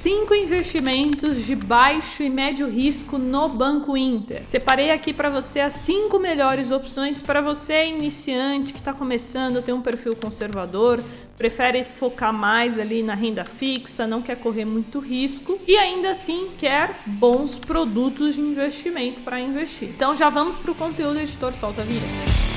[0.00, 4.42] Cinco investimentos de baixo e médio risco no Banco Inter.
[4.44, 9.74] Separei aqui para você as cinco melhores opções para você iniciante que está começando, tem
[9.74, 11.02] um perfil conservador,
[11.36, 16.50] prefere focar mais ali na renda fixa, não quer correr muito risco e ainda assim
[16.56, 19.88] quer bons produtos de investimento para investir.
[19.88, 22.47] Então já vamos para o conteúdo editor solta a vinheta.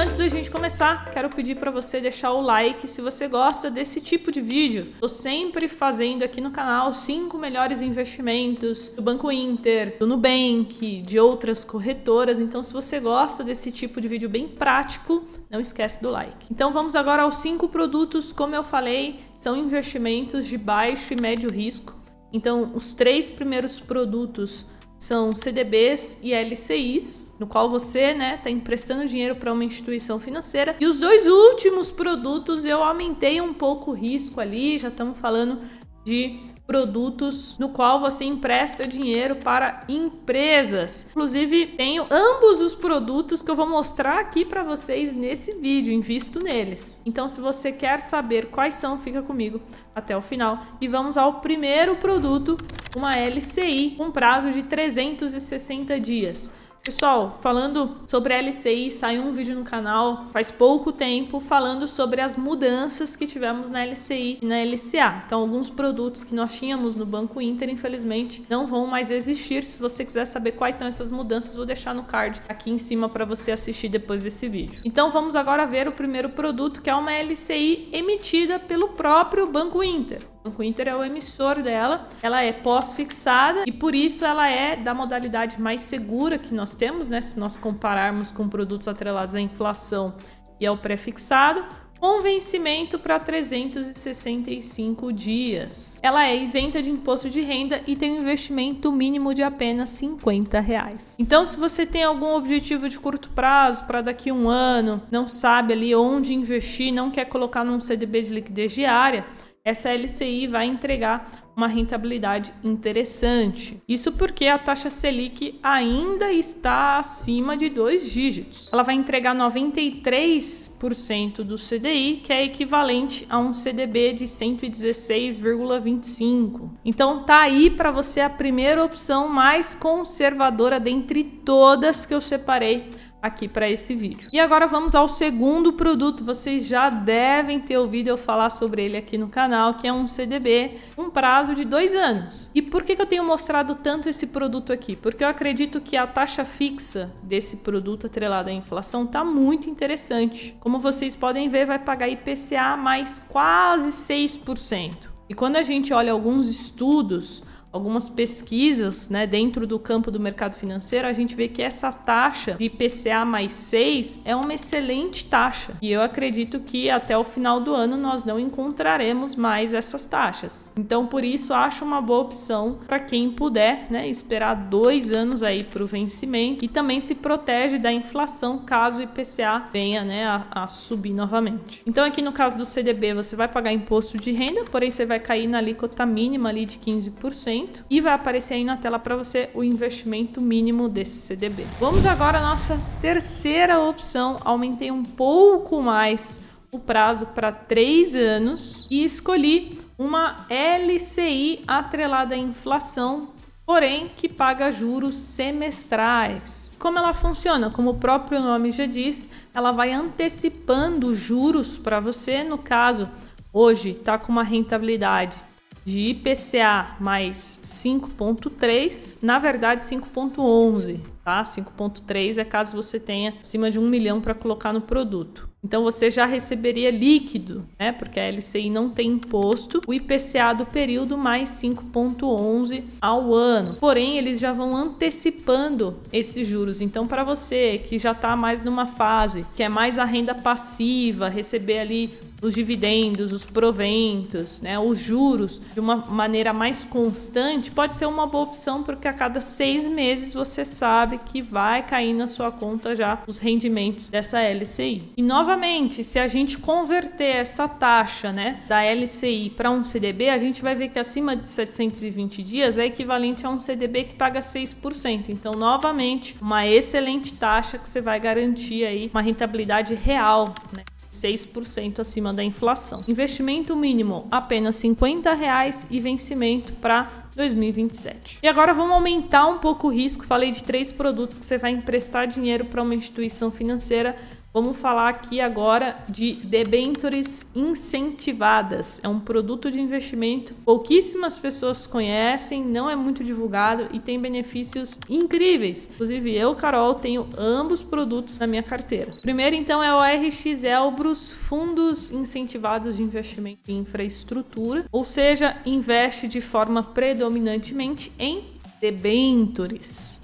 [0.00, 4.00] Antes da gente começar, quero pedir para você deixar o like se você gosta desse
[4.00, 4.94] tipo de vídeo.
[4.98, 11.18] Tô sempre fazendo aqui no canal cinco melhores investimentos do Banco Inter, do Nubank, de
[11.18, 12.40] outras corretoras.
[12.40, 16.46] Então, se você gosta desse tipo de vídeo bem prático, não esquece do like.
[16.50, 18.32] Então, vamos agora aos cinco produtos.
[18.32, 21.94] Como eu falei, são investimentos de baixo e médio risco.
[22.32, 24.64] Então, os três primeiros produtos
[25.00, 30.76] são CDBs e LCIs, no qual você né, tá emprestando dinheiro para uma instituição financeira.
[30.78, 35.62] E os dois últimos produtos eu aumentei um pouco o risco ali, já estamos falando
[36.04, 41.08] de produtos no qual você empresta dinheiro para empresas.
[41.10, 46.38] Inclusive, tenho ambos os produtos que eu vou mostrar aqui para vocês nesse vídeo, invisto
[46.38, 47.02] neles.
[47.04, 49.60] Então, se você quer saber quais são, fica comigo
[49.92, 50.60] até o final.
[50.80, 52.56] E vamos ao primeiro produto,
[52.96, 56.52] uma LCI, com prazo de 360 dias.
[56.82, 62.22] Pessoal, falando sobre a LCI, saiu um vídeo no canal faz pouco tempo falando sobre
[62.22, 65.22] as mudanças que tivemos na LCI e na LCA.
[65.26, 69.62] Então, alguns produtos que nós tínhamos no Banco Inter, infelizmente, não vão mais existir.
[69.64, 73.10] Se você quiser saber quais são essas mudanças, vou deixar no card aqui em cima
[73.10, 74.80] para você assistir depois desse vídeo.
[74.82, 79.84] Então, vamos agora ver o primeiro produto, que é uma LCI emitida pelo próprio Banco
[79.84, 80.29] Inter.
[80.42, 84.94] Banco Inter é o emissor dela, ela é pós-fixada e por isso ela é da
[84.94, 87.20] modalidade mais segura que nós temos, né?
[87.20, 90.14] Se nós compararmos com produtos atrelados à inflação
[90.58, 91.62] e ao pré-fixado,
[92.00, 96.00] com vencimento para 365 dias.
[96.02, 100.58] Ela é isenta de imposto de renda e tem um investimento mínimo de apenas 50
[100.60, 101.16] reais.
[101.18, 105.28] Então, se você tem algum objetivo de curto prazo para daqui a um ano, não
[105.28, 109.26] sabe ali onde investir, não quer colocar num CDB de liquidez diária,
[109.64, 113.82] essa LCI vai entregar uma rentabilidade interessante.
[113.86, 118.70] Isso porque a taxa Selic ainda está acima de dois dígitos.
[118.72, 126.70] Ela vai entregar 93% do CDI, que é equivalente a um CDB de 116,25.
[126.82, 132.88] Então tá aí para você a primeira opção mais conservadora dentre todas que eu separei
[133.22, 134.28] aqui para esse vídeo.
[134.32, 136.24] E agora vamos ao segundo produto.
[136.24, 140.08] Vocês já devem ter ouvido eu falar sobre ele aqui no canal, que é um
[140.08, 142.50] CDB, um prazo de dois anos.
[142.54, 144.96] E por que, que eu tenho mostrado tanto esse produto aqui?
[144.96, 150.56] Porque eu acredito que a taxa fixa desse produto atrelado à inflação está muito interessante.
[150.60, 155.10] Como vocês podem ver, vai pagar IPCA mais quase 6%.
[155.28, 160.56] E quando a gente olha alguns estudos, algumas pesquisas né, dentro do campo do mercado
[160.56, 165.74] financeiro, a gente vê que essa taxa de IPCA mais 6 é uma excelente taxa.
[165.80, 170.72] E eu acredito que até o final do ano nós não encontraremos mais essas taxas.
[170.76, 175.62] Então, por isso, acho uma boa opção para quem puder né, esperar dois anos aí
[175.62, 180.46] para o vencimento e também se protege da inflação caso o IPCA venha né, a,
[180.50, 181.82] a subir novamente.
[181.86, 185.20] Então, aqui no caso do CDB, você vai pagar imposto de renda, porém você vai
[185.20, 189.50] cair na alíquota mínima ali de 15% e vai aparecer aí na tela para você
[189.54, 191.66] o investimento mínimo desse CDB.
[191.78, 194.38] Vamos agora à nossa terceira opção.
[194.44, 202.38] Aumentei um pouco mais o prazo para três anos e escolhi uma LCI atrelada à
[202.38, 203.30] inflação
[203.70, 206.74] porém que paga juros semestrais.
[206.76, 207.70] Como ela funciona?
[207.70, 212.42] Como o próprio nome já diz, ela vai antecipando juros para você.
[212.42, 213.08] No caso,
[213.52, 215.38] hoje está com uma rentabilidade
[215.84, 221.42] de IPCA mais 5,3, na verdade 5,11, tá?
[221.42, 225.50] 5,3 é caso você tenha acima de um milhão para colocar no produto.
[225.62, 227.92] Então você já receberia líquido, né?
[227.92, 233.74] Porque a LCI não tem imposto, o IPCA do período mais 5,11 ao ano.
[233.74, 236.80] Porém, eles já vão antecipando esses juros.
[236.80, 241.28] Então, para você que já está mais numa fase, que é mais a renda passiva,
[241.28, 247.96] receber ali os dividendos, os proventos, né, os juros de uma maneira mais constante, pode
[247.96, 252.26] ser uma boa opção porque a cada seis meses você sabe que vai cair na
[252.26, 255.12] sua conta já os rendimentos dessa LCI.
[255.16, 260.38] E novamente, se a gente converter essa taxa, né, da LCI para um CDB, a
[260.38, 264.40] gente vai ver que acima de 720 dias é equivalente a um CDB que paga
[264.40, 265.28] 6%.
[265.28, 270.46] Então, novamente, uma excelente taxa que você vai garantir aí uma rentabilidade real,
[270.76, 270.84] né?
[271.10, 273.02] 6% acima da inflação.
[273.08, 278.38] Investimento mínimo apenas 50 reais e vencimento para 2027.
[278.42, 280.24] E agora vamos aumentar um pouco o risco.
[280.24, 284.16] Falei de três produtos que você vai emprestar dinheiro para uma instituição financeira
[284.52, 289.00] Vamos falar aqui agora de debentures incentivadas.
[289.04, 294.98] É um produto de investimento pouquíssimas pessoas conhecem, não é muito divulgado e tem benefícios
[295.08, 295.90] incríveis.
[295.94, 299.12] Inclusive eu, Carol, tenho ambos produtos na minha carteira.
[299.22, 306.26] Primeiro, então, é o RX Elbrus Fundos Incentivados de Investimento em Infraestrutura, ou seja, investe
[306.26, 308.44] de forma predominantemente em
[308.80, 310.19] debentures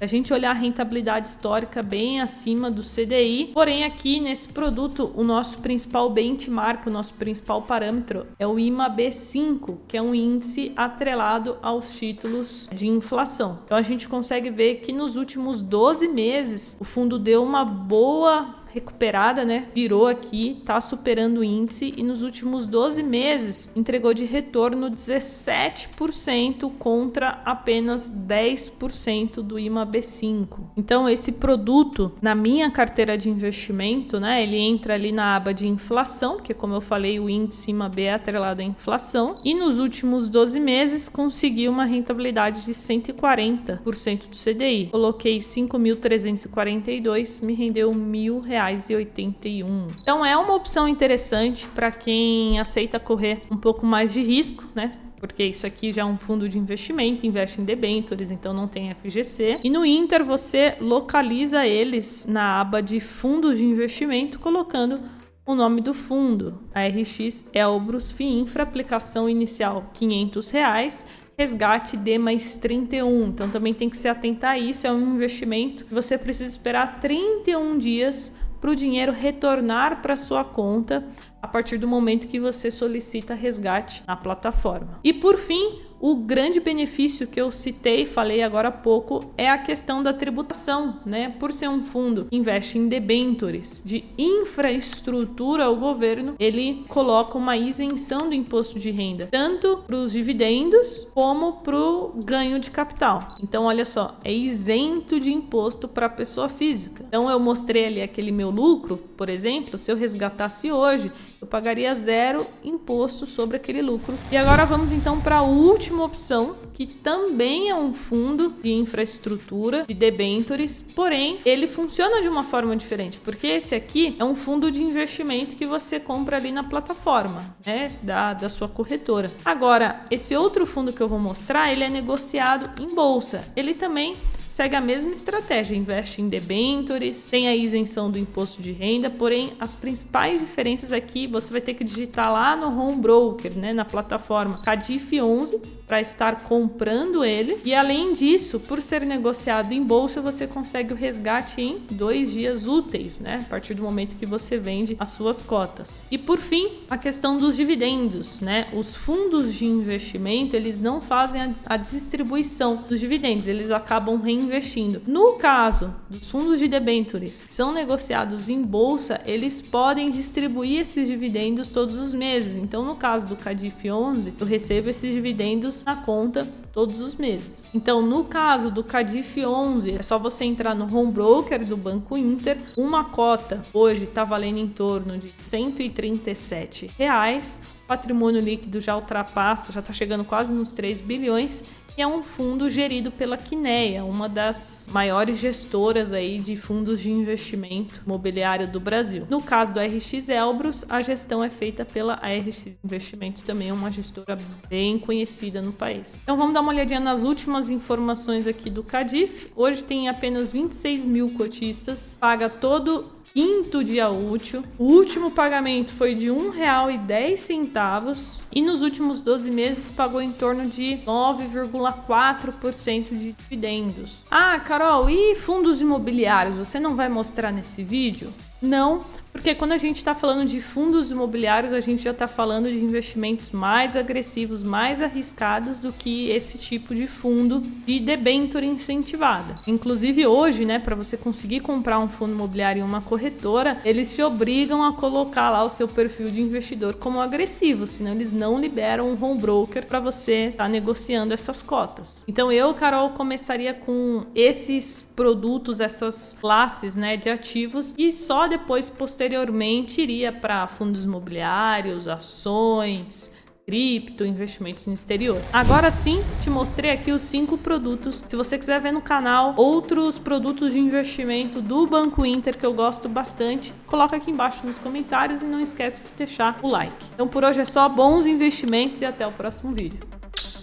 [0.00, 3.50] a gente olhar a rentabilidade histórica bem acima do CDI.
[3.54, 8.90] Porém, aqui nesse produto, o nosso principal benchmark, o nosso principal parâmetro é o IMA
[8.90, 13.60] B5, que é um índice atrelado aos títulos de inflação.
[13.64, 18.54] Então a gente consegue ver que nos últimos 12 meses o fundo deu uma boa
[18.72, 19.68] recuperada, né?
[19.74, 26.72] Virou aqui, tá superando o índice e nos últimos 12 meses entregou de retorno 17%
[26.78, 30.58] contra apenas 10% do IMA B5.
[30.76, 35.66] Então esse produto na minha carteira de investimento, né, ele entra ali na aba de
[35.66, 39.78] inflação, que como eu falei, o índice IMA B é atrelado à inflação, e nos
[39.78, 44.88] últimos 12 meses conseguiu uma rentabilidade de 140% do CDI.
[44.90, 49.88] Coloquei 5.342, me rendeu mil reais81.
[50.00, 54.90] Então é uma opção interessante para quem aceita correr um pouco mais de risco, né?
[55.18, 58.94] porque isso aqui já é um fundo de investimento, investe em debentures, então não tem
[58.94, 59.60] FGC.
[59.64, 65.00] E no Inter você localiza eles na aba de fundos de investimento, colocando
[65.46, 71.06] o nome do fundo, a RX Elbrus FIINFRA, aplicação inicial 500 reais,
[71.38, 73.28] resgate D mais 31.
[73.28, 77.00] Então também tem que se atentar a isso, é um investimento que você precisa esperar
[77.00, 81.04] 31 dias para o dinheiro retornar para sua conta
[81.40, 84.98] a partir do momento que você solicita resgate na plataforma.
[85.04, 89.58] E por fim, o grande benefício que eu citei, falei agora há pouco, é a
[89.58, 91.34] questão da tributação, né?
[91.38, 97.56] Por ser um fundo que investe em debentures de infraestrutura, o governo ele coloca uma
[97.56, 103.36] isenção do imposto de renda, tanto para os dividendos como para o ganho de capital.
[103.42, 107.04] Então, olha só, é isento de imposto para a pessoa física.
[107.08, 111.10] Então, eu mostrei ali aquele meu lucro, por exemplo, se eu resgatasse hoje,
[111.40, 114.16] eu pagaria zero imposto sobre aquele lucro.
[114.30, 119.84] E agora vamos então para a última opção, que também é um fundo de infraestrutura,
[119.86, 124.70] de debentures, porém ele funciona de uma forma diferente, porque esse aqui é um fundo
[124.70, 129.32] de investimento que você compra ali na plataforma, né, da, da sua corretora.
[129.44, 133.44] Agora, esse outro fundo que eu vou mostrar, ele é negociado em bolsa.
[133.56, 134.16] Ele também
[134.48, 139.52] segue a mesma estratégia, investe em debentures, tem a isenção do imposto de renda, porém
[139.60, 143.84] as principais diferenças aqui você vai ter que digitar lá no home broker, né, na
[143.84, 147.58] plataforma Cadif 11 para estar comprando ele.
[147.64, 152.66] E além disso, por ser negociado em bolsa, você consegue o resgate em dois dias
[152.66, 153.44] úteis, né?
[153.46, 156.04] A partir do momento que você vende as suas cotas.
[156.10, 158.68] E por fim, a questão dos dividendos, né?
[158.72, 165.02] Os fundos de investimento eles não fazem a, distribuição dos dividendos, eles acabam reinvestindo.
[165.06, 171.06] No caso dos fundos de debentures que são negociados em bolsa, eles podem distribuir esses
[171.06, 172.56] dividendos todos os meses.
[172.56, 177.70] Então, no caso do Cadif 11, eu recebo esses dividendos na conta todos os meses.
[177.74, 182.16] Então, no caso do Cadif 11, é só você entrar no home broker do Banco
[182.16, 182.58] Inter.
[182.76, 187.58] Uma cota hoje está valendo em torno de 137 reais.
[187.86, 191.64] patrimônio líquido já ultrapassa, já está chegando quase nos 3 bilhões
[191.96, 197.10] que é um fundo gerido pela Quineia, uma das maiores gestoras aí de fundos de
[197.10, 199.26] investimento imobiliário do Brasil.
[199.30, 204.36] No caso do RX Elbrus, a gestão é feita pela RX Investimentos, também uma gestora
[204.68, 206.20] bem conhecida no país.
[206.22, 209.50] Então vamos dar uma olhadinha nas últimas informações aqui do Cadif.
[209.56, 214.64] Hoje tem apenas 26 mil cotistas, paga todo quinto dia útil.
[214.78, 220.66] O último pagamento foi de R$ 1,10 e nos últimos 12 meses pagou em torno
[220.66, 224.24] de 9,4% de dividendos.
[224.30, 226.56] Ah, Carol, e fundos imobiliários?
[226.56, 228.32] Você não vai mostrar nesse vídeo?
[228.60, 229.04] Não,
[229.36, 232.82] porque quando a gente está falando de fundos imobiliários, a gente já está falando de
[232.82, 239.56] investimentos mais agressivos, mais arriscados do que esse tipo de fundo de debenture incentivada.
[239.66, 244.22] Inclusive hoje, né, para você conseguir comprar um fundo imobiliário em uma corretora, eles te
[244.22, 249.12] obrigam a colocar lá o seu perfil de investidor como agressivo, senão eles não liberam
[249.12, 252.24] um home broker para você estar tá negociando essas cotas.
[252.26, 258.88] Então eu, Carol, começaria com esses produtos, essas classes, né, de ativos e só depois
[258.88, 265.42] posteriormente posteriormente iria para fundos imobiliários, ações, cripto, investimentos no exterior.
[265.52, 268.20] Agora sim, te mostrei aqui os cinco produtos.
[268.24, 272.72] Se você quiser ver no canal outros produtos de investimento do Banco Inter que eu
[272.72, 277.06] gosto bastante, coloca aqui embaixo nos comentários e não esquece de deixar o like.
[277.14, 279.98] Então por hoje é só bons investimentos e até o próximo vídeo.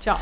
[0.00, 0.18] Tchau!